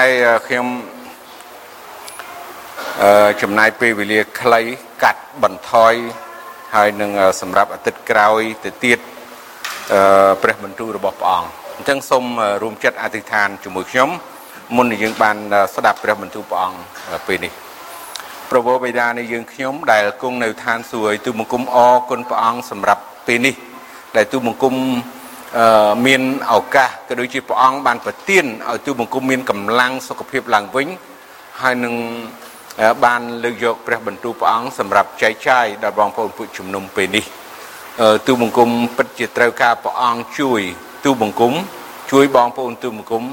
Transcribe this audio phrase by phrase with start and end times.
[0.00, 0.14] ហើយ
[0.46, 0.66] ខ្ញុំ
[3.02, 4.60] អឺចំណាយពេលវេលាខ្លី
[5.02, 5.94] កាត់បន្ថយ
[6.74, 8.98] ហើយនឹងសម្រាប់អាទិត្យក្រោយទៅទៀត
[9.92, 12.24] អឺព្រះបន្ទូលរបស់ព្រះអង្គអញ្ចឹងសូម
[12.62, 14.08] រួមចិត្តអធិដ្ឋានជាមួយខ្ញុំ
[14.76, 15.36] មុននឹងយើងបាន
[15.74, 16.78] ស្ដាប់ព្រះបន្ទូលព្រះអង្គ
[17.26, 17.52] ពេលនេះ
[18.50, 23.54] ប្រពោបិតានៃយើងខ្ញុំដែលគង់នៅឋានសួគ៌ទូបង្គំអរគុណព្រះអង្គសម្រាប់ពេលនេះ
[24.16, 24.74] ដែលទូបង្គំ
[26.06, 30.88] មានឱកាសក៏ដូចជាព្រះអង្គបានប្រទានឲ្យទូបង្គំមានកម្លាំងសុខភាពឡើងវិញ
[31.60, 31.94] ហើយនឹង
[33.04, 37.24] បានលើកយកព្រះបន្ទូលព្រះអង្គសម្រាប់ចែកចាយដល់បងប្អូនពួកជំនុំពេលនេះ
[38.26, 40.60] ទូបង្គំពិតជាត្រូវការព្រះអង្គជួយ
[41.04, 41.52] ទូបង្គំ
[42.12, 43.24] ជួយបងប្អូនទូបង្គំ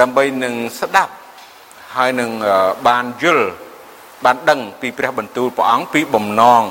[0.00, 1.12] ដើម្បីនឹងស្ដាប់
[1.96, 2.30] ហើយនឹង
[2.86, 3.48] បានយល់
[4.24, 6.62] បានដឹងពីព្រះបន្ទូលព្រះអង្គពីបំណង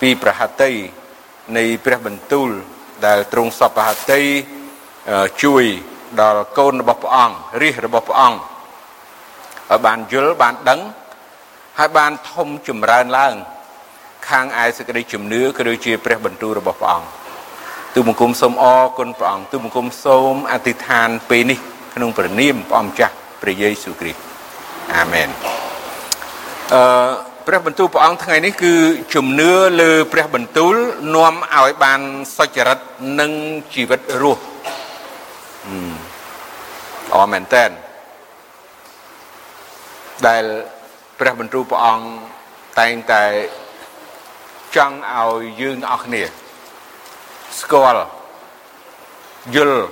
[0.00, 0.72] ពីប្រហតី
[1.56, 2.50] នៃព្រះបន្ទូល
[3.06, 4.22] ដែលទ្រង់សពហតី
[5.42, 5.64] ជួយ
[6.20, 10.80] ដល់កូនរបស់ព្រះអង្គរាជរបស់ព្រះអង្គឲ្យបានយល់បានដឹង
[11.78, 13.34] ហើយបានធំចម្រើនឡើង
[14.28, 17.08] ខាងឯសេចក្តីជំនឿក៏ដូចជាព្រះបន្ទូលរបស់ព្រះអង្គ
[17.94, 21.58] ទូបង្គំសូមអរគុណព្រះអង្គទូបង្គំសូមអធិដ្ឋានពេលនេះ
[21.94, 24.20] ក្នុងព្រះនាមព្រះអង្គចាស់ព្រះយេស៊ូវគ្រីស្ទ
[24.96, 25.28] អាមែន
[26.74, 28.74] អឺ ព្រះបន្ទូលព្រះអង្គថ្ងៃនេះគឺ
[29.14, 30.74] ជំនឿលើព្រះបន្ទូល
[31.14, 32.00] នាំឲ្យបាន
[32.36, 32.78] សុចរិត
[33.20, 33.30] និង
[33.74, 34.42] ជីវិតរស់
[37.14, 37.64] អរមែនតើ
[40.26, 40.44] ដែល
[41.18, 42.06] ព្រះបន្ទូលព្រះអង្គ
[42.80, 43.24] តែងតែ
[44.76, 46.22] ចង់ឲ្យយើងអស់គ្នា
[47.60, 48.04] ស្គាល់
[49.54, 49.82] យល់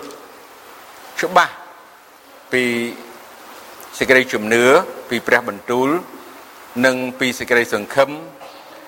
[1.20, 1.54] ច្បាស់
[2.52, 2.64] ពី
[3.98, 4.64] សេចក្តីជំនឿ
[5.08, 5.90] ពីព្រះបន្ទូល
[6.84, 8.10] និងពីសេចក្តីសង្ឃឹម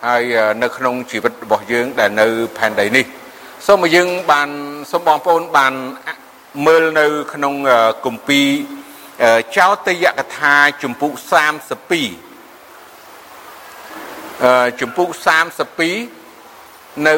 [0.07, 0.23] ហើយ
[0.63, 2.27] នៅក្នុងជីវិតរបស់យើងដែលនៅ
[2.59, 3.05] ផែនដីនេះ
[3.67, 4.49] សូមឲ្យយើងបាន
[4.91, 5.73] សូមបងប្អូនបាន
[6.67, 7.55] មើលនៅក្នុង
[8.05, 8.47] គម្ពីរ
[9.57, 11.23] ចោទយកថាជំពូក32
[14.43, 15.09] អឺជំពូក
[16.27, 17.17] 32នៅ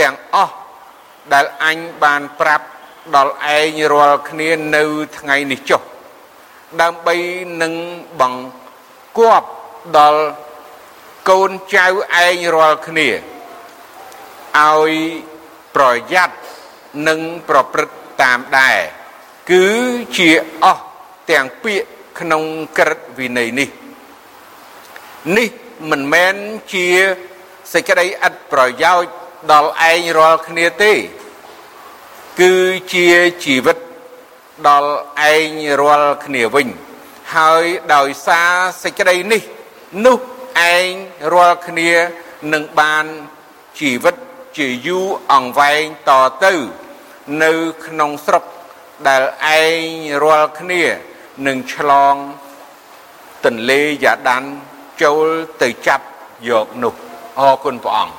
[0.00, 0.54] ទាំងអស់
[1.32, 2.66] ដែលអញបានប្រាប់
[3.16, 4.82] ដល់ឯងរាល់គ្នានៅ
[5.18, 5.82] ថ្ងៃនេះចុះ
[6.82, 7.16] ដើម្បី
[7.62, 7.72] នឹង
[8.20, 9.48] បង្គាប់
[9.98, 10.22] ដល់
[11.28, 13.08] កូនចៅឯងរាល់គ្នា
[14.58, 14.92] ឲ្យ
[15.76, 16.36] ប្រយ័ត្ន
[17.08, 18.78] និងប្រព្រឹត្តតាមដែរ
[19.50, 19.66] គឺ
[20.16, 20.30] ជា
[20.64, 20.84] អស់
[21.30, 21.88] ទាំងពាក្យ
[22.20, 22.42] ក្នុង
[22.78, 23.68] ក្រឹតវិន័យនេះ
[25.36, 25.48] នេះ
[25.90, 26.34] មិនមែន
[26.72, 26.86] ជា
[27.72, 29.12] សេចក្តីឥតប្រយោជន៍
[29.52, 30.92] ដល់ឯងរាល់គ្នាទេ
[32.40, 32.54] គឺ
[32.92, 33.08] ជា
[33.44, 33.78] ជីវិត
[34.68, 34.92] ដល់
[35.32, 36.68] ឯងរាល់គ្នាវិញ
[37.36, 38.50] ហើយដោយសារ
[38.82, 39.42] សេចក្តីនេះ
[40.04, 40.18] នោះ
[40.72, 40.92] ឯង
[41.32, 41.90] រាល់គ្នា
[42.52, 43.04] នឹងបាន
[43.78, 44.16] ជីវិត
[44.56, 46.10] ជាយូរអង្វែងត
[46.44, 46.52] ទៅ
[47.42, 47.52] នៅ
[47.86, 48.44] ក្នុងស្រុក
[49.08, 49.22] ដែល
[49.58, 49.80] ឯង
[50.22, 50.82] រាល់គ្នា
[51.46, 52.14] នឹងឆ្លង
[53.44, 54.42] ទន្លេយ៉ាដាន
[55.02, 55.26] ចូល
[55.62, 56.04] ទៅចាប់
[56.48, 56.94] យកនោះ
[57.38, 58.14] អរគុណព្រះអង្គ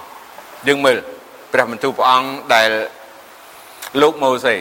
[0.68, 0.98] យើងមើល
[1.52, 2.72] ព្រះបន្ទូលព្រះអង្គដែល
[4.02, 4.56] លោកម៉ូសេ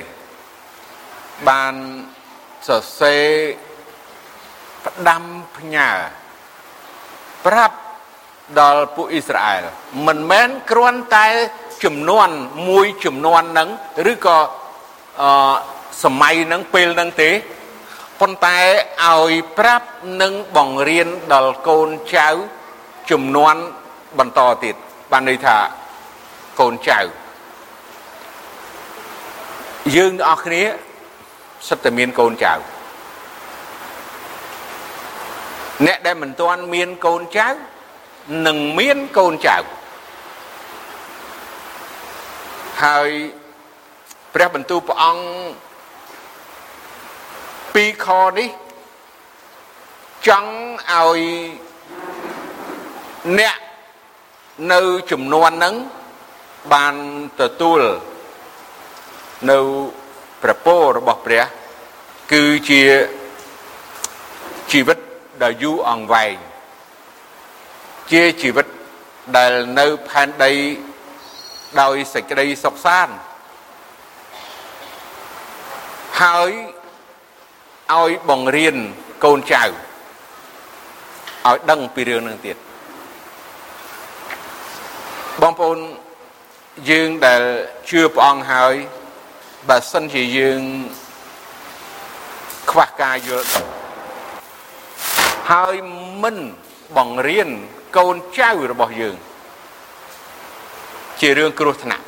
[1.48, 1.74] បាន
[2.68, 3.24] សរសេរ
[4.84, 5.22] ផ្ដាំ
[5.56, 5.90] ផ្ញើ
[7.46, 7.76] ប្រាប់
[8.60, 9.64] ដល់ពួកអ៊ីស្រាអែល
[10.06, 11.26] មិនមែនគ្រាន់តែ
[11.84, 12.28] ចំនួន
[12.68, 13.68] មួយចំនួនហ្នឹង
[14.12, 14.38] ឬក៏
[15.20, 15.54] អឺ
[16.04, 17.30] សម័យហ្នឹងពេលហ្នឹងទេ
[18.20, 18.58] ប៉ុន្តែ
[19.04, 19.88] ឲ្យប្រាប់
[20.22, 22.28] និងបង្រៀនដល់កូនចៅ
[23.10, 23.54] ចំនួន
[24.18, 24.74] បន្តទៀត
[25.12, 25.56] បានន័យថា
[26.60, 27.00] កូនចៅ
[29.96, 30.62] យើងទាំងអស់គ្នា
[31.68, 32.54] សិតតែមានកូនចៅ
[35.86, 37.48] អ្នកដែលមិនទាន់មានកូនចៅ
[38.46, 39.56] នឹងមានកូនចៅ
[42.82, 43.10] ហើយ
[44.34, 45.24] ព្រះបន្ទូលព្រះអង្គ
[47.74, 48.06] ពីរខ
[48.38, 48.50] នេះ
[50.28, 50.52] ចង់
[50.92, 51.20] ឲ្យ
[53.38, 53.56] អ្នក
[54.72, 54.80] នៅ
[55.10, 55.74] ចំនួនហ្នឹង
[56.72, 56.94] បាន
[57.40, 57.80] ទទួល
[59.50, 59.58] នៅ
[60.42, 61.44] ព្រះពររបស់ព្រះ
[62.32, 62.82] គឺជា
[64.72, 64.98] ជីវិត
[65.42, 66.36] ដ៏យូរអង្វែង
[68.12, 68.66] ជាជីវិត
[69.36, 70.52] ដែលនៅផែនដី
[71.80, 73.14] ដោយសេចក្តីសុខសាន្ត
[76.22, 76.50] ហើយ
[77.92, 78.76] ឲ្យបង្រៀន
[79.24, 82.56] កូនចៅឲ្យដឹងពីរឿងនឹងទៀត
[85.42, 85.78] បងប្អូន
[86.90, 87.42] យើងដែល
[87.88, 88.74] ជឿព្រះអង្គហើយ
[89.68, 90.60] បើសិនជាយើង
[92.70, 93.83] ខ្វះការយល់ដឹង
[95.50, 95.74] ហើយ
[96.22, 96.36] មិន
[96.96, 97.48] បង្រៀន
[97.96, 99.16] កូនចៅរបស់យើង
[101.20, 102.04] ជារឿងគ្រោះថ្នាក់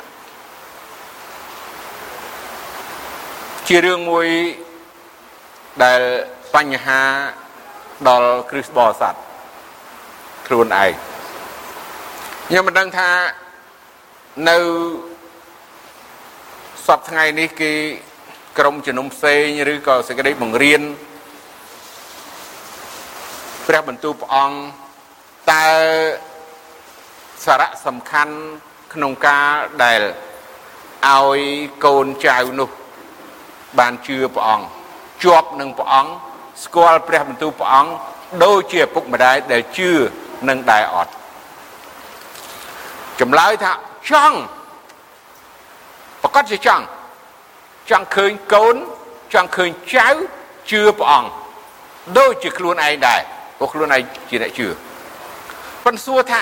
[3.67, 4.27] ជារឿងមួយ
[5.83, 6.01] ដែល
[6.55, 7.01] បញ្ហា
[8.07, 9.15] ដល់គ្រឹះបរិស័ទ
[10.47, 10.91] ខ្លួនឯង
[12.47, 13.09] ខ្ញុំមិនដឹងថា
[14.49, 14.57] នៅ
[16.85, 17.73] សពថ្ងៃនេះគេ
[18.57, 20.81] ក្រុមជំនុំផ្សេងឬក៏សេចក្តីបង្រៀន
[23.67, 24.57] ព្រះបន្ទូលព្រះអង្គ
[25.51, 25.67] តើ
[27.45, 28.35] សារៈសំខាន់
[28.93, 29.47] ក្នុងការ
[29.83, 30.01] ដែល
[31.07, 31.39] ឲ្យ
[31.85, 32.69] កូនចៅនោះ
[33.79, 34.65] បានជឿព្រះអង្គ
[35.23, 36.11] ជាប់នឹងព្រះអង្គ
[36.63, 37.91] ស្គាល់ព្រះបន្ទូលព្រះអង្គ
[38.43, 39.91] ដូចជាឪពុកម្ដាយដែលជឿ
[40.49, 41.11] នឹងដែរអត់
[43.19, 43.71] ចម្លើយថា
[44.09, 44.37] ចង់
[46.21, 46.83] ប្រកាសជាចង់
[47.89, 48.75] ចង់ឃើញកូន
[49.33, 50.07] ចង់ឃើញចៅ
[50.71, 51.29] ជឿព្រះអង្គ
[52.17, 53.21] ដូចជាខ្លួនឯងដែរ
[53.57, 54.67] ព្រោះខ្លួនឯងជាអ្នកជឿ
[55.83, 56.41] ប៉ុន្តែសួរថា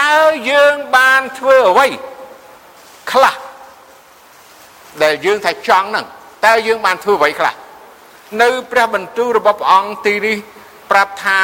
[0.00, 0.16] តើ
[0.50, 1.86] យើងបានធ្វើអ្វី
[3.12, 3.34] ខ្លះ
[5.02, 6.06] ដែលយើងថាចង់ហ្នឹង
[6.46, 7.54] តើយើងបានធ្វើអ្វីខ្លះ
[8.42, 10.36] នៅព្រះបន្ទូលរបស់ព្រះអង្គទីនេះ
[10.90, 11.40] ប្រាប់ថា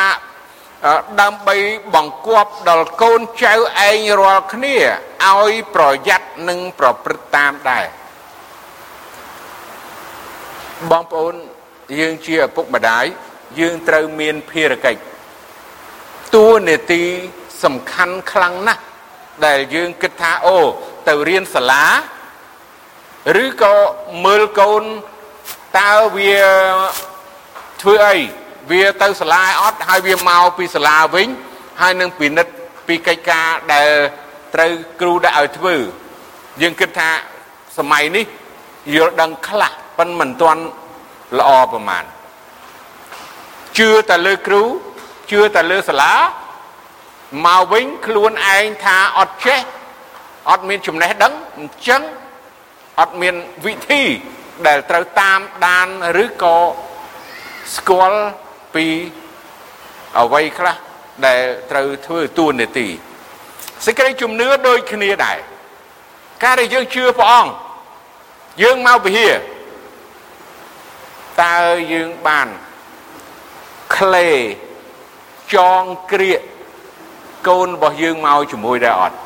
[1.20, 1.56] ដើម្បី
[1.94, 3.54] បង្គាប់ដល់កូនចៅ
[3.88, 4.76] ឯងរាល់គ្នា
[5.28, 7.84] ឲ្យប្រយ័ត្ននិងប្រព្រឹត្តតាមដែរ
[10.90, 11.34] បងប្អូន
[11.98, 13.04] យើងជាឪពុកម្ដាយ
[13.58, 15.00] យើងត្រូវមានភារកិច្ច
[16.34, 17.02] តួនាទី
[17.64, 18.82] សំខាន់ខ្លាំងណាស់
[19.46, 20.58] ដែលយើងគិតថាអូ
[21.08, 21.84] ទៅរៀនសាលា
[23.42, 23.74] ឬក៏
[24.24, 24.82] មើលកូន
[25.78, 26.36] តើវា
[27.82, 28.16] ធ្វើអី
[28.70, 31.28] វាទៅសាលាអត់ហើយវាមកពីសាលាវិញ
[31.80, 32.52] ហើយនឹងពិនិត្យ
[32.86, 33.88] ពីកិច្ចការដែល
[34.54, 34.70] ត្រូវ
[35.00, 35.74] គ្រូដាក់ឲ្យធ្វើ
[36.62, 37.10] យើងគិតថា
[37.78, 38.24] សម័យនេះ
[38.94, 40.62] យល់ដឹងខ្លះប៉ុន្តែមិនទាន់
[41.38, 42.04] ល្អប្រមាណ
[43.78, 44.62] ជឿតែលើគ្រូ
[45.30, 46.14] ជឿតែលើសាលា
[47.46, 49.60] មកវិញខ្លួនឯងថាអត់ចេះ
[50.50, 52.02] អត់មានចំណេះដឹងអញ្ចឹង
[53.00, 53.34] អត់មាន
[53.64, 54.02] វិធី
[54.66, 55.88] ដែលត្រូវតាមដាន
[56.24, 56.56] ឬក៏
[57.76, 58.20] ស្គាល់
[58.74, 58.86] ពី
[60.18, 60.76] អ្វីខ្លះ
[61.26, 61.40] ដែល
[61.70, 62.88] ត្រូវធ្វើទួនាទី
[63.84, 65.38] សេចក្តីជំនឿដូចគ្នាដែរ
[66.42, 67.52] ការដែលយើងជឿព្រះអង្គ
[68.62, 69.34] យើងមកវិហារ
[71.42, 71.56] តើ
[71.92, 72.48] យើងបាន
[73.98, 74.30] ក្លេ
[75.54, 76.40] ចងក្រៀក
[77.48, 79.16] កូនរបស់យើងមកជាមួយដែរអត់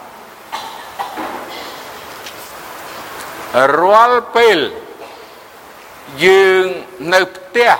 [3.80, 4.58] រាល់ពេល
[6.24, 6.64] យើង
[7.14, 7.72] នៅផ្ទះ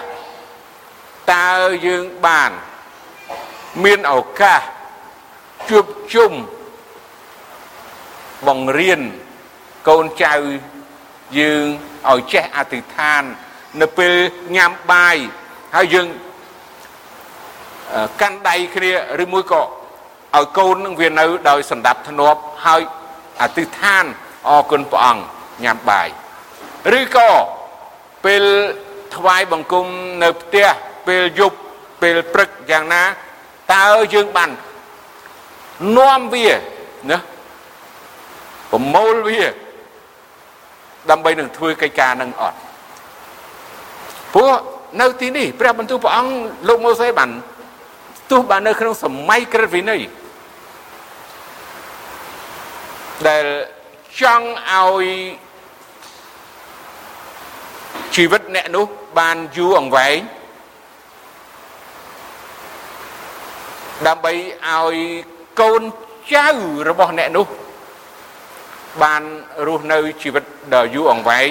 [1.33, 1.51] តើ
[1.87, 2.51] យើងបាន
[3.85, 4.61] មានឱកាស
[5.69, 6.33] ជួបជុំ
[8.47, 9.01] បង្រៀន
[9.89, 10.35] កូនចៅ
[11.39, 11.65] យើង
[12.11, 13.23] ឲ្យចេះអធិដ្ឋាន
[13.81, 14.15] នៅពេល
[14.57, 15.17] ញ៉ាំបាយ
[15.77, 16.07] ហើយយើង
[18.21, 18.93] កាន់ដៃគ្នា
[19.25, 19.63] ឬមួយក៏
[20.37, 22.83] ឲ្យកូននឹងវានៅដោយសម្ដាប់ធ្នាប់ហើយ
[23.41, 24.05] អធិដ្ឋាន
[24.49, 25.23] អរគុណព្រះអង្គ
[25.65, 26.09] ញ៉ាំបាយ
[26.99, 27.31] ឬក៏
[28.25, 28.45] ពេល
[29.17, 29.87] ថ្វាយបង្គំ
[30.23, 30.67] នៅផ្ទះ
[31.07, 31.59] ពេលយប់
[32.03, 33.03] ពេលព្រឹកយ៉ាងណា
[33.75, 34.51] តើយើងបាន
[35.99, 36.49] នាំវា
[37.11, 37.19] ណា
[38.71, 39.43] ប្រមូលវា
[41.11, 42.59] ដើម្បីនឹងធ្វើកិច្ចការនឹងអត់
[44.35, 44.51] ព្រោះ
[45.01, 46.33] នៅទីនេះព្រះបន្ទូលព្រះអង្គ
[46.69, 47.31] លោកម៉ូសេបាន
[48.31, 50.03] ទោះបាននៅក្នុងសម័យក្រឹតវិន័យ
[53.29, 53.45] ដែល
[54.21, 55.07] ចង់ឲ្យ
[58.15, 58.87] ជីវិតអ្នកនោះ
[59.19, 60.19] បានយូរអង្វែង
[64.07, 64.33] ដើម្បី
[64.69, 64.97] ឲ្យ
[65.61, 65.83] កូន
[66.33, 66.47] ចៅ
[66.89, 67.47] របស់អ្នកនោះ
[69.03, 69.23] បាន
[69.67, 70.45] រស់នៅជីវិត
[70.75, 71.49] ដ៏យូរអង្វែង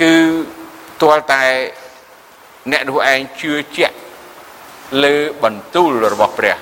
[0.00, 0.14] គឺ
[1.02, 1.44] ទាល់តែ
[2.72, 3.96] អ្នកនោះឯងជឿជាក់
[5.04, 6.56] លើបន្ទូលរបស់ព្រះ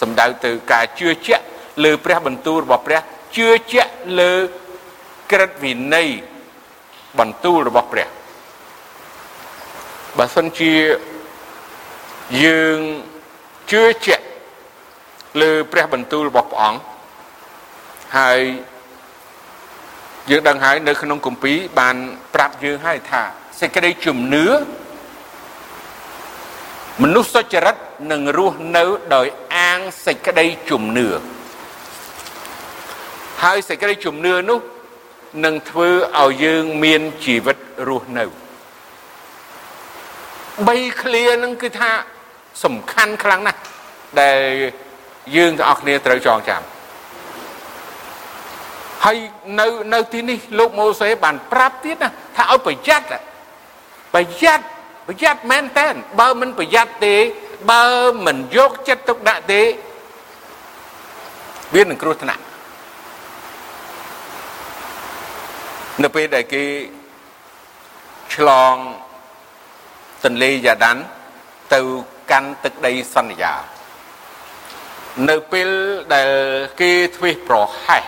[0.00, 1.44] សំដៅទៅការជឿជាក់
[1.84, 3.00] លើព្រះបន្ទូលរបស់ព្រះ
[3.36, 4.32] ជឿជាក់លើ
[5.30, 6.08] ក្រឹតវិន័យ
[7.18, 8.08] បន្ទូលរបស់ព្រះ
[10.18, 10.72] បើសិនជា
[12.44, 12.78] យើង
[13.70, 14.24] ជឿជាក់
[15.40, 16.80] លើព្រះបន្ទូលរបស់ព្រះអង្គ
[18.18, 18.40] ហើយ
[20.30, 21.96] យើងដឹងហើយនៅក្នុងគម្ពីរបាន
[22.34, 23.22] ប្រាប់យើងហើយថា
[23.60, 24.46] សេចក្តីជំនឿ
[27.02, 27.76] មនុស្សសុចរិត
[28.12, 28.84] នឹងរស់នៅ
[29.14, 29.26] ដោយ
[29.56, 31.06] អាងសេចក្តីជំនឿ
[33.42, 34.60] ហើយសេចក្តីជំនឿនោះ
[35.44, 35.88] នឹងធ្វើ
[36.22, 37.56] ឲ្យយើងមានជីវិត
[37.88, 38.28] រស់នៅ3
[41.02, 41.90] ឃ្លានឹងគឺថា
[42.64, 43.60] សំខាន់ខ្លាំងណាស់
[44.20, 44.38] ដែល
[45.36, 46.62] យើងទាំងអស់គ្នាត្រូវចងចាំ
[49.04, 49.16] ហើយ
[49.60, 53.06] នៅនៅទីនេះលោកម៉ូសេបានប្រាប់ទៀតណាថាឲ្យប្រយ័ត្ន
[54.14, 54.64] ប្រយ័ត្ន
[55.06, 55.88] ប្រយ័ត្នមែនតើ
[56.20, 57.14] បើមិនប្រយ័ត្នទេ
[57.70, 57.84] បើ
[58.26, 59.62] មិនយកចិត្តទុកដាក់ទេ
[61.74, 62.42] វានឹងគ្រោះថ្នាក់
[66.02, 66.64] នៅពេលដែលគេ
[68.34, 68.74] ឆ្លង
[70.24, 70.96] ទន្លេយ៉ាដាន
[71.74, 71.80] ទៅ
[72.30, 73.54] កាន់ទឹកដីសន្យា
[75.28, 75.68] នៅពេល
[76.14, 76.30] ដែល
[76.80, 78.04] គេធ្វេសប្រហែស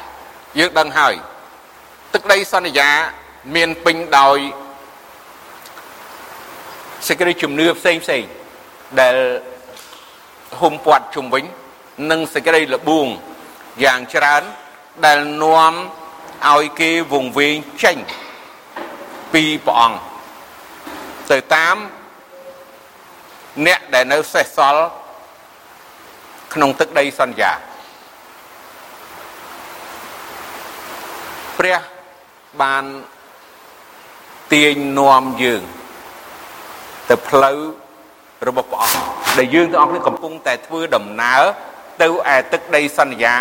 [0.58, 1.14] យើងដឹងហើយ
[2.14, 2.88] ទឹកដីសន្យា
[3.54, 4.38] មានពេញដោយ
[7.06, 8.22] សេចក្តីជំនឿផ្សេងផ្សេង
[9.00, 9.16] ដែល
[10.60, 11.44] ហុំព័ទ្ធជុំវិញ
[12.10, 13.08] និងសេចក្តីលបួង
[13.84, 14.42] យ៉ាងច្រើន
[15.04, 15.74] ដែលនាំ
[16.50, 17.98] ឲ្យគេវង្វេងចេញ
[19.32, 19.98] ពីព្រះអង្គ
[21.30, 21.76] ទៅតាម
[23.66, 24.84] អ្នកដែលនៅសេសសល់
[26.54, 27.52] ក្នុងទឹកដីសន្យា
[31.58, 31.80] ព្រះ
[32.62, 32.84] បាន
[34.52, 35.62] ទាញនាំយើង
[37.08, 37.58] ទៅផ្លូវ
[38.48, 38.98] របស់ព្រះអង្គ
[39.38, 41.42] ដែលយើងទាំងអស់គ្នាកំពុងតែធ្វើដំណើរ
[42.02, 43.34] ទៅឯទឹកដីសន្យា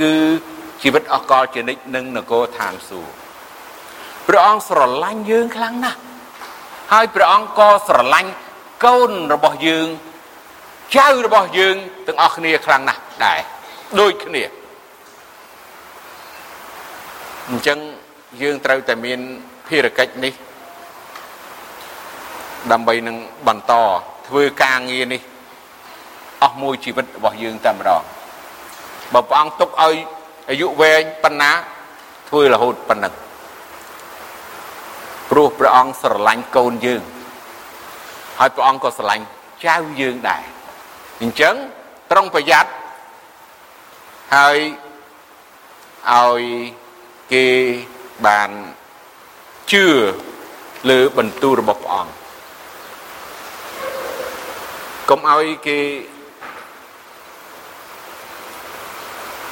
[0.00, 0.12] គឺ
[0.82, 3.12] ជីវិតអកលជានិច្ចនិងនគរឋានសួគ៌
[4.28, 5.98] ព្រះអង្គស្រឡាញ់យើងខ្លាំងណាស់
[6.92, 8.30] ហើយព្រះអង្គក៏ស្រឡាញ់
[8.84, 9.86] កូនរបស់យើង
[10.96, 13.40] ចៅរបស់យើងទាំងអស់គ្នាខ្លាំងណាស់ដែរ
[14.00, 14.42] ដូចគ្នា
[17.48, 17.78] អញ្ចឹង
[18.42, 19.20] យើងត្រូវតែមាន
[19.68, 20.32] ភារកិច្ចនេះ
[22.72, 23.16] ដើម្បីនឹង
[23.48, 23.72] បន្ត
[24.28, 25.20] ធ្វើការងារនេះ
[26.42, 28.02] អស់មួយជីវិតរបស់យើងតែម្ដង
[29.12, 29.94] បើព្រះអង្គទុកឲ្យ
[30.50, 31.52] អាយុវែងប៉ុណ្ណា
[32.28, 33.14] ធ្វើរហូតប៉ុណ្ណឹង
[35.30, 37.02] ព្រោះព្រះអង្គស្រឡាញ់កូនយើង
[38.38, 39.24] ហើយព្រះអង្គក៏ស្រឡាញ់
[39.64, 40.42] ចៅយើងដែរ
[41.22, 41.54] អញ្ចឹង
[42.10, 42.70] ត្រង់ប្រយ័ត្ន
[44.36, 44.58] ហើយ
[46.12, 46.42] ឲ្យ
[47.32, 47.46] គេ
[48.26, 48.50] បាន
[49.72, 49.84] ជឿ
[50.90, 52.19] លើបន្ទូលរបស់ព្រះអង្គ
[55.10, 55.78] កុំឲ្យគេ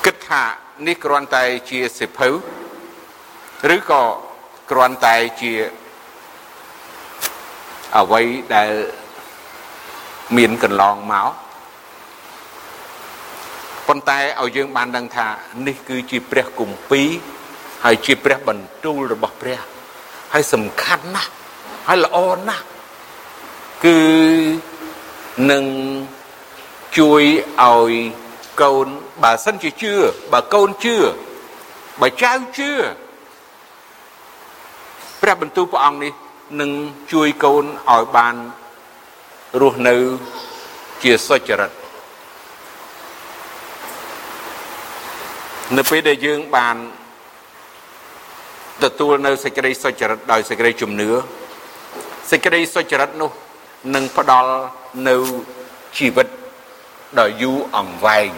[0.05, 0.43] គិតថា
[0.87, 2.29] នេះគ្រាន់តែជាសិភៅ
[3.75, 4.03] ឬក៏
[4.71, 5.53] គ្រាន់តែជា
[7.97, 8.23] អ្វី
[8.55, 8.73] ដែល
[10.37, 11.31] មានកន្លងមក
[13.87, 15.27] ប៉ុន្តែឲ្យយើងបានដឹងថា
[15.67, 17.09] នេះគឺជាព្រះគម្ពីរ
[17.85, 19.61] ហើយជាព្រះបន្ទូលរបស់ព្រះ
[20.33, 21.31] ហើយសំខាន់ណាស់
[21.89, 22.65] ហើយល្អណាស់
[23.85, 23.99] គឺ
[25.51, 25.65] នឹង
[26.99, 27.23] ជួយ
[27.63, 27.93] ឲ្យ
[28.63, 28.87] កូន
[29.23, 29.95] បើសិនជាជឿ
[30.33, 30.97] បើកូនជឿ
[32.01, 32.71] បើចៅជឿ
[35.23, 36.13] ព្រះបន្ទូលព្រះអង្គនេះ
[36.61, 36.71] នឹង
[37.13, 38.35] ជួយកូនឲ្យបាន
[39.61, 39.97] រស់នៅ
[41.03, 41.73] ជាសុចរិត
[45.77, 46.77] នៅពេលដែលយើងបាន
[48.85, 51.09] ទទួលនៅសេចក្តីសុចរិតដោយសេចក្តីជំនឿ
[52.31, 53.31] សេចក្តីសុចរិតនោះ
[53.95, 54.53] នឹងផ្ដល់
[55.09, 55.17] នៅ
[55.97, 56.29] ជីវិត
[57.19, 58.31] ដ៏យូរអង្វែង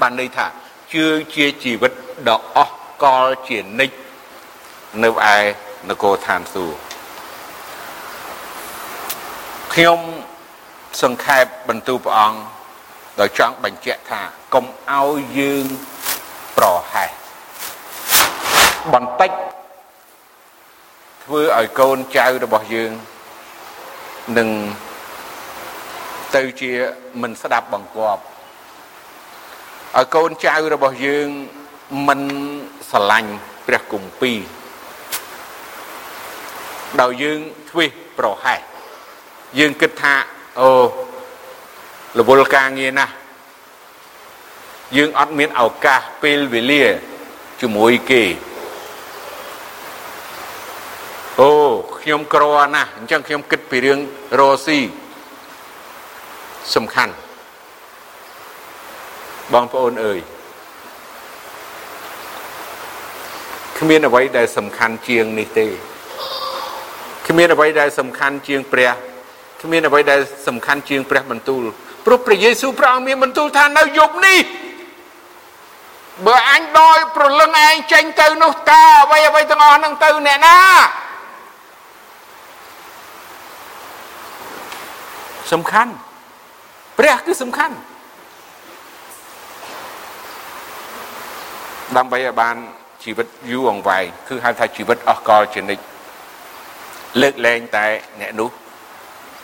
[0.00, 0.46] បានន័យថា
[0.92, 1.92] ជឿជាជីវិត
[2.28, 3.96] ដ៏អស់កលជានិច្ច
[5.02, 5.36] នៅឯ
[5.88, 6.78] នគរឋានសួគ៌
[9.74, 10.00] ខ្ញុំ
[11.02, 12.38] សង្ខេបបន្ទូលព្រះអង្គ
[13.20, 14.20] ដោយចង់បញ្ជាក់ថា
[14.54, 15.64] កុំឲ្យយើង
[16.56, 17.10] ប្រហែស
[18.94, 19.30] បន្តិច
[21.24, 22.90] ធ្វើឲ្យកូនចៅរបស់យើង
[24.38, 24.48] នឹង
[26.36, 26.72] ទៅជា
[27.22, 28.22] មិនស្ដាប់បង្គាប់
[29.96, 31.28] ឲ្យកូនចៅរបស់យើង
[32.08, 32.20] មិន
[32.90, 33.32] ស្រឡាញ់
[33.66, 34.38] ព្រះគម្ពីរ
[37.00, 37.38] ដោយយើង
[37.70, 38.60] ធ្វេសប្រហែស
[39.58, 40.14] យើងគិតថា
[40.60, 40.70] អូ
[42.18, 43.12] រវល់ការងារណាស់
[44.96, 46.84] យើងអត់មានឱកាសពេលវេលា
[47.60, 48.24] ជាមួយគេ
[51.40, 51.50] អូ
[52.00, 52.44] ខ្ញុំក្រ
[52.74, 53.98] ណាស់អញ្ចឹងខ្ញុំគិតពីរឿង
[54.38, 54.78] រ៉ូស៊ី
[56.76, 57.12] សំខាន់
[59.54, 60.20] បងប្អូនអើយ
[63.78, 65.66] គ្មានអ្វីដែលសំខាន់ជាងនេះទេ
[67.28, 68.92] គ្មានអ្វីដែលសំខាន់ជាងព្រះ
[69.62, 71.62] គ្មានអ្វីដែលសំខាន់ជាងព្រះបន្ទូល
[72.04, 74.40] ព្រោះព្រះយេស៊ូវព្រះអង្គមានបន្ទូលថានៅយប់នេះ
[76.26, 80.58] បើអញដោយប្រលឹងឯងចេញទៅនោះតើអ្វីអ្វីទាំងអស់នឹងទៅអ្នកណា
[85.52, 85.92] សំខាន់
[86.98, 87.74] ព្រះគឺសំខាន់
[91.96, 92.56] ដើម្បីឲ្យបាន
[93.04, 95.84] ជីវិតយូរអង្វែងគឺហៅថាជីវិតអស់កលជានិច្ច
[97.22, 97.86] លើកលែងតែ
[98.20, 98.50] អ្នកនោះ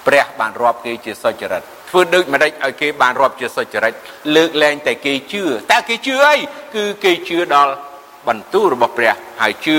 [0.07, 3.95] ព្រះបានរាប់គេជាសុចរិតធ្វើដូចម្ដេចឲ្យគេបានរាប់ជាសុចរិត
[4.37, 5.43] លើកលែងតែគេជឿ
[5.73, 6.35] តើគេជឿអី
[6.75, 7.73] គឺគេជឿដល់
[8.29, 9.79] បន្ទូលរបស់ព្រះហើយជឿ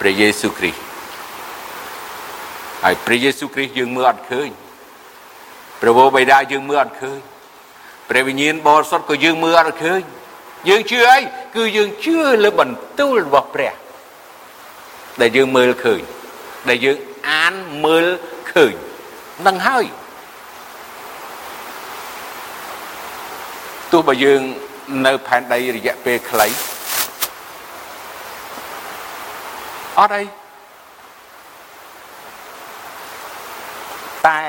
[0.00, 0.80] ព្រះយេស៊ូវគ្រីស្ទ
[2.84, 4.50] ហើយព្រះយេស៊ូវគ្រីស្ទយើងមើលអត់ឃើញ
[5.80, 7.20] ព្រះវរបិតាយើងមើលអត់ឃើញ
[8.08, 10.00] ព្រះវិញ្ញាណបរិសុទ្ធក៏យើងមើលអត់ឃើញ
[10.68, 11.18] យើងជឿអី
[11.56, 13.74] គឺយើងជឿលើបន្ទូលរបស់ព្រះ
[15.20, 16.02] ដែលយើងមើលឃើញ
[16.68, 16.96] ដែលយើង
[17.30, 17.54] អាន
[17.84, 18.06] មើល
[18.52, 18.74] ឃើញ
[19.46, 19.86] នឹងហើយ
[23.92, 24.40] ទោះបើយើង
[25.06, 26.48] នៅផែនដីរយៈពេលខ្លី
[29.98, 30.24] អត់អី
[34.26, 34.40] តែ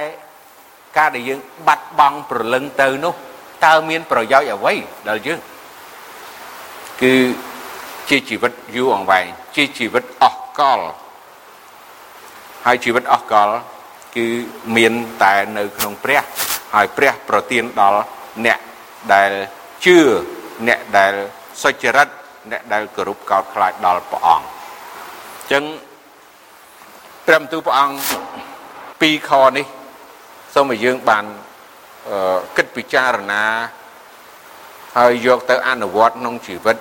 [0.98, 3.14] ការដែលយើងបាត់បង់ប្រលឹងទៅនោះ
[3.66, 4.74] តើមានប្រយោជន៍អ្វី
[5.08, 5.40] ដល់យើង
[7.02, 7.14] គឺ
[8.10, 9.26] ជាជីវិតយូរអង្វែង
[9.56, 10.80] ជាជីវិតអស់កល
[12.66, 13.50] ហើយជីវិតអស់កល
[14.16, 14.28] គឺ
[14.76, 16.22] មានតែនៅក្នុងព្រះ
[16.76, 18.02] ហើយព្រះប្រទានដល់
[18.46, 18.60] អ្នក
[19.14, 19.32] ដែល
[19.86, 19.98] ជឿ
[20.68, 21.14] អ្នកដែល
[21.64, 22.08] សុចរិត
[22.52, 24.50] អ្នកដែលគោរពកោតខ្លាចដល់ព្រះអង្គអ
[25.46, 25.64] ញ្ចឹង
[27.26, 27.98] ព្រះបន្ទូលព្រះអង្គ
[29.02, 29.66] ពីរខនេះ
[30.60, 31.26] សូមឲ្យយើងបាន
[32.58, 33.44] គិតពិចារណា
[34.98, 36.78] ហើយយកទៅអនុវត្តក្នុងជីវិត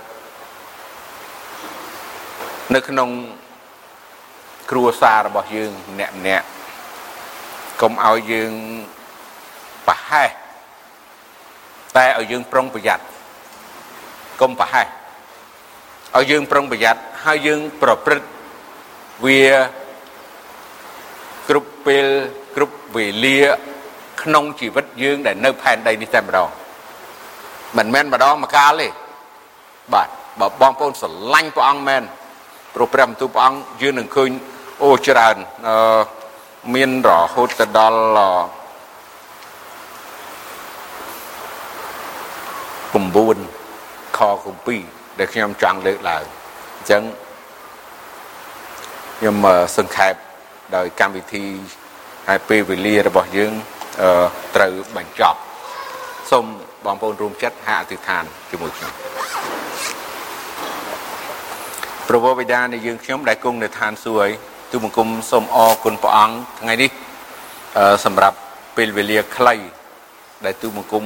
[2.74, 3.08] នៅក្នុង
[4.70, 6.46] គ្រួសាររបស់យើងម្នាក់ម្នាក់
[7.82, 8.52] កុំឲ្យយើង
[9.88, 10.30] ប្រហែស
[11.96, 13.04] តែឲ្យយើងប្រុងប្រយ័ត្ន
[14.40, 14.86] កុំប្រហែស
[16.16, 18.28] ឲ្យយើងប្រុងប្រយ័ត្នហើយយើងប្រព្រឹត្ត
[19.24, 19.44] វា
[21.48, 22.45] គ្រប់ពេលគ្រប់
[22.94, 23.38] វេលា
[24.22, 26.48] ក្នុងជីវិតយើងដែលនៅផែនដីនេះតែម្ដង
[27.76, 28.88] មិនមែនម្ដងមកកាលទេ
[29.94, 30.08] បាទ
[30.40, 32.02] បើបងប្អូនស្រឡាញ់ព្រះអង្គមែន
[32.74, 34.30] ព្រោះព្រះបន្ទូលព្រះអង្គយើងនឹងឃើញ
[34.82, 35.36] អូច្រើន
[35.68, 36.00] អឺ
[36.74, 37.98] មានរហូតទៅដល់
[42.96, 44.82] 9ខគម្ពីរ
[45.18, 46.24] ដែលខ្ញុំចង់លើកឡើង
[46.76, 47.02] អញ្ចឹង
[49.18, 49.36] ខ្ញុំ
[49.76, 50.14] សង្ខេប
[50.76, 51.44] ដោយកម្មវិធី
[52.28, 53.52] ហើយពេលវេលារបស់យើង
[54.56, 55.38] ត្រូវបញ្ចប់
[56.30, 56.44] សូម
[56.84, 58.92] បងប្អូនរួមចិត្តហាអធិដ្ឋានជាមួយខ្ញុំ
[62.08, 64.30] ព្រះវរបិតានៃយើងខ្ញុំដែលគង់នៅឋានសួគ៌
[64.70, 66.90] ទូបង្គំសូមអរគុណព្រះអង្គថ្ងៃនេះ
[68.04, 68.36] សម្រាប់
[68.76, 69.54] ពេលវេលាខ្លី
[70.44, 71.04] ដែលទូបង្គំ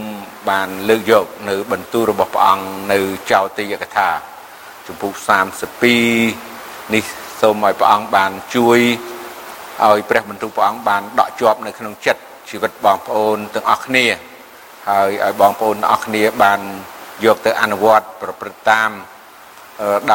[0.51, 2.99] បានលើកយកនៅបន្ទូលរបស់ព្រះអង្គនៅ
[3.31, 4.09] ចោទយកថា
[4.87, 5.13] ជំពូក
[5.85, 7.05] 32នេះ
[7.41, 8.81] សូមឲ្យព្រះអង្គបានជួយ
[9.87, 14.07] ឲ្យព្រះបន្ទូលព្រះអង្គបានដកជាប់នៅក្នុងចិត្តជីវិតបងប្អូនទាំងអស់គ្នា
[14.89, 16.61] ហើយឲ្យបងប្អូនទាំងអស់គ្នាបាន
[17.25, 18.91] យកទៅអនុវត្តប្រព្រឹត្តតាម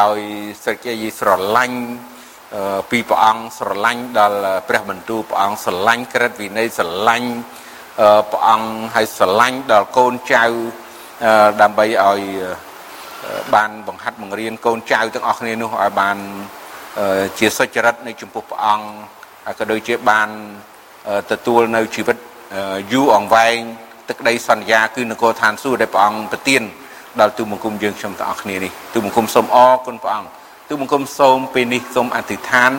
[0.00, 0.18] ដោយ
[0.64, 1.78] សេចក្តីស្រឡាញ់
[2.90, 7.30] ពីព្រះអង្គស្រឡាញ់ដល់ព្រះបន្ទូលព្រះអង្គស្រឡាញ់ក្រិតវិន័យស្រឡាញ់
[8.32, 10.44] ព្រះអង្គហើយស្រឡាញ់ដល់កូនចៅ
[11.60, 12.20] ដើម្បីឲ្យ
[13.54, 16.16] បានបង្ហាត់បង្រៀនកូនចៅទាំងអស់គ្នានោះឲ្យបាន
[17.38, 19.25] ជាសុចរិតនៅចំពោះព្រះអង្គហើយ
[19.58, 20.28] ក៏ដូចជាបាន
[21.30, 22.16] ទទួលនៅជីវិត
[22.92, 23.56] យូរអង្វែង
[24.08, 26.62] ទឹកដីសន្យាគឺនគរឋានសួគ៌ដែលព្រះអង្គប្រទាន
[27.20, 30.30] ដល់ទូបង្គំយើងខ្ញុំទាំងអស់គ្នានេះទូបង្គំសូមអរគុណព្រះអង្គ
[30.68, 32.72] ទូបង្គំសូមពេលនេះសូមអធិដ្ឋាន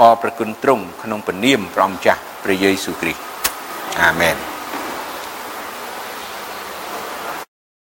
[0.00, 3.20] អរប្រគុណទ្រង់ក្នុងព្រះនាមព្រះម្ចាស់ព្រះយេស៊ូវគ្រីស្ទ
[4.00, 4.36] អាមែន